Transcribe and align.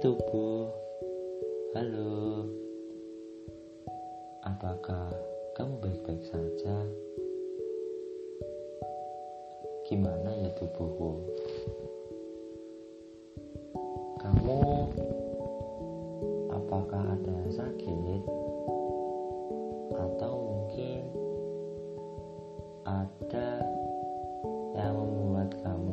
tubuh, 0.00 0.64
halo. 1.76 2.48
Apakah 4.48 5.12
kamu 5.52 5.76
baik-baik 5.76 6.24
saja? 6.24 6.88
Gimana 9.84 10.32
ya 10.40 10.56
tubuhku? 10.56 11.20
Kamu 14.24 14.88
apakah 16.48 17.04
ada 17.04 17.36
sakit? 17.52 18.24
Atau 20.00 20.32
mungkin 20.48 21.04
ada 22.88 23.68
yang 24.80 24.96
membuat 24.96 25.52
kamu 25.60 25.89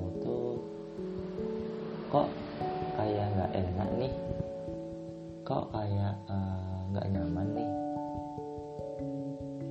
kok 5.48 5.72
kayak 5.72 6.16
eh, 6.28 6.76
nggak 6.92 7.08
uh, 7.08 7.12
nyaman 7.16 7.48
nih? 7.56 7.72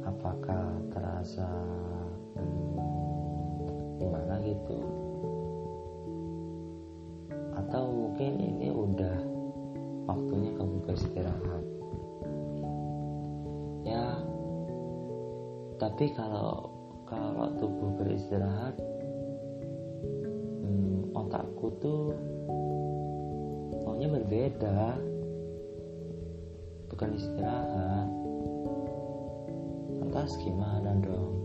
Apakah 0.08 0.72
terasa 0.88 1.44
hmm, 2.32 2.80
gimana 4.00 4.40
gitu? 4.40 4.80
Atau 7.60 7.92
mungkin 7.92 8.40
ini 8.40 8.72
udah 8.72 9.20
waktunya 10.08 10.56
kamu 10.56 10.80
beristirahat? 10.88 11.64
Ya 13.84 14.16
tapi 15.76 16.08
kalau 16.16 16.72
kalau 17.04 17.52
tubuh 17.60 18.00
beristirahat 18.00 18.80
hmm, 20.64 21.12
otakku 21.12 21.68
tuh 21.84 22.16
maunya 23.84 24.08
berbeda 24.08 24.96
bukan 26.96 27.12
istirahat. 27.12 28.08
Lantas 30.00 30.32
gimana 30.40 30.96
dong. 31.04 31.36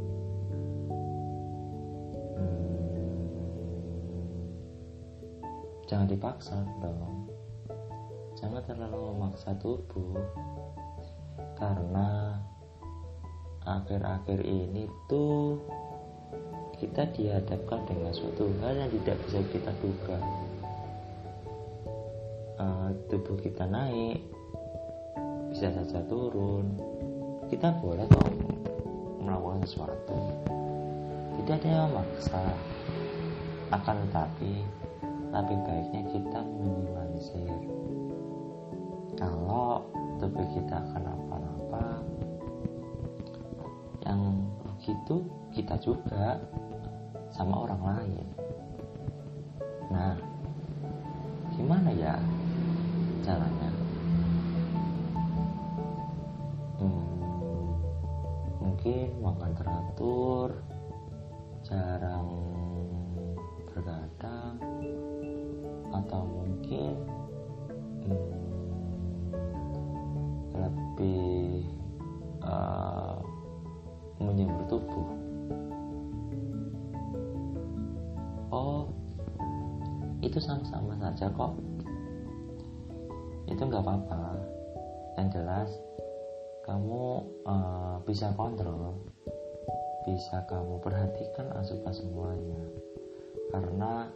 Hmm, 2.39 2.87
jangan 5.91 6.07
dipaksa 6.07 6.55
dong. 6.79 7.27
Jangan 8.39 8.63
terlalu 8.63 9.11
memaksa 9.11 9.51
tubuh. 9.59 10.23
Karena 11.59 12.39
akhir-akhir 13.67 14.47
ini 14.47 14.87
tuh 15.11 15.59
kita 16.79 17.11
dihadapkan 17.11 17.83
dengan 17.91 18.15
suatu 18.15 18.47
hal 18.63 18.87
yang 18.87 18.91
tidak 19.03 19.19
bisa 19.27 19.43
kita 19.51 19.71
duga. 19.83 20.15
Uh, 22.55 22.95
tubuh 23.11 23.35
kita 23.35 23.67
naik 23.67 23.80
bisa 25.61 25.77
saja 25.77 26.01
turun. 26.09 26.73
Kita 27.45 27.69
boleh 27.85 28.09
kok 28.09 28.33
melakukan 29.21 29.61
sesuatu. 29.61 30.17
Tidak 31.37 31.53
ada 31.53 31.69
yang 31.69 31.93
memaksa. 31.93 32.41
Akan 33.69 34.01
tetapi 34.09 34.65
lebih 35.29 35.57
baiknya 35.61 36.01
kita 36.09 36.41
minimalisir. 36.41 37.53
Kalau 39.21 39.85
tubuh 40.17 40.49
kita 40.57 40.81
akan 40.81 41.03
apa-apa 41.05 41.85
yang 44.09 44.41
begitu 44.65 45.29
kita 45.53 45.77
juga 45.77 46.41
sama 47.29 47.69
orang 47.69 47.81
lain. 47.85 48.27
Nah 49.93 50.17
gimana 51.53 51.93
ya 51.93 52.17
caranya 53.21 53.70
mungkin 58.81 59.13
makan 59.21 59.53
teratur 59.53 60.49
jarang 61.61 62.33
bergadang 63.69 64.57
atau 65.93 66.25
mungkin 66.25 66.97
hmm, 68.01 68.41
lebih 70.57 71.61
uh, 72.41 73.21
menyembur 74.17 74.65
tubuh. 74.65 75.13
Oh 78.49 78.89
itu 80.25 80.41
sama-sama 80.41 80.97
saja 80.97 81.29
kok. 81.29 81.53
Itu 83.45 83.61
nggak 83.61 83.85
apa-apa. 83.85 84.41
Yang 85.21 85.37
jelas 85.37 85.69
kamu 86.61 87.25
uh, 87.45 87.97
bisa 88.05 88.29
kontrol. 88.37 89.01
Bisa 90.05 90.45
kamu 90.49 90.81
perhatikan 90.81 91.49
asupan 91.57 91.93
semuanya. 91.93 92.61
Karena 93.49 94.09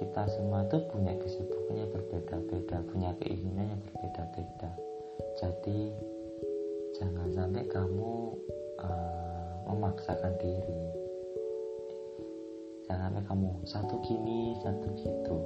kita 0.00 0.26
semua 0.26 0.66
itu 0.66 0.80
punya 0.90 1.14
kesibukannya 1.16 1.86
berbeda-beda 1.86 2.82
punya 2.90 3.14
keinginan 3.22 3.76
yang 3.76 3.82
berbeda-beda. 3.88 4.70
Jadi 5.38 5.94
jangan 6.98 7.28
sampai 7.30 7.64
kamu 7.70 8.12
uh, 8.82 9.52
memaksakan 9.70 10.34
diri. 10.40 10.82
Jangan 12.88 13.12
sampai 13.12 13.24
kamu 13.28 13.48
satu 13.64 13.94
gini 14.02 14.56
satu 14.60 14.88
gitu. 14.98 15.38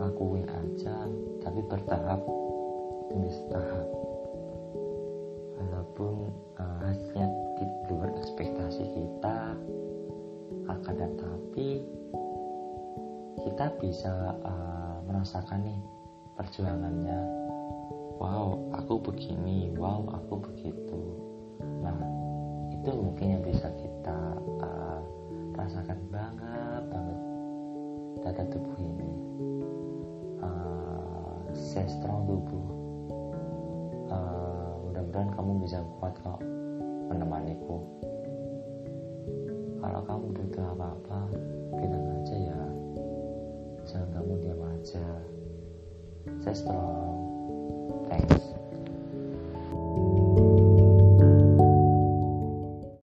Lakuin 0.00 0.48
aja 0.48 1.06
tapi 1.44 1.60
bertahap 1.68 2.20
demi 3.12 3.30
setahap 3.30 3.86
walaupun 5.56 6.30
uh, 6.60 6.78
hasilnya 6.84 7.28
di 7.56 7.64
luar 7.88 8.12
ekspektasi 8.20 8.84
kita 8.84 9.56
akan 10.66 10.94
tetapi 10.94 11.68
kita 13.46 13.66
bisa 13.80 14.36
uh, 14.44 14.98
merasakan 15.06 15.64
nih 15.64 15.80
perjuangannya. 16.36 17.20
Wow 18.16 18.72
aku 18.72 19.00
begini 19.00 19.72
wow 19.76 20.04
aku 20.12 20.40
begitu. 20.40 21.00
Nah 21.80 21.96
itu 22.72 22.90
mungkin 22.92 23.38
yang 23.38 23.42
bisa 23.44 23.68
kita 23.76 24.18
uh, 24.60 25.00
rasakan 25.56 26.00
banget 26.12 26.82
banget 26.90 27.18
data 28.24 28.42
tubuh 28.50 28.76
ini. 28.80 29.12
Uh, 30.42 31.44
tubuh. 32.26 32.68
Uh, 34.10 34.65
mudah-mudahan 34.96 35.28
kamu 35.36 35.50
bisa 35.60 35.78
kuat 36.00 36.16
kok 36.24 36.40
menemaniku. 37.12 37.84
Kalau 39.76 40.00
kamu 40.08 40.24
butuh 40.32 40.64
apa-apa 40.72 41.20
bilang 41.76 42.04
aja 42.16 42.36
ya. 42.40 42.62
Jangan 43.84 44.08
kamu 44.16 44.32
diam 44.40 44.62
aja. 44.64 45.04
Stay 46.40 46.56
strong. 46.56 47.12
Thanks 48.08 48.55